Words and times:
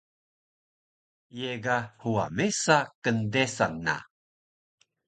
Ye 1.39 1.51
ga 1.63 1.77
huwa 2.01 2.25
mesa 2.37 2.77
kndesan 3.03 3.73
na 3.85 3.95